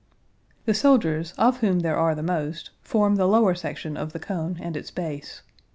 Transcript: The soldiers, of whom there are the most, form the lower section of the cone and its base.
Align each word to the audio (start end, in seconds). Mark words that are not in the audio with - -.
The 0.65 0.73
soldiers, 0.73 1.35
of 1.37 1.57
whom 1.59 1.81
there 1.81 1.95
are 1.95 2.15
the 2.15 2.23
most, 2.23 2.71
form 2.81 3.17
the 3.17 3.27
lower 3.27 3.53
section 3.53 3.95
of 3.97 4.13
the 4.13 4.19
cone 4.19 4.57
and 4.59 4.75
its 4.75 4.89
base. 4.89 5.43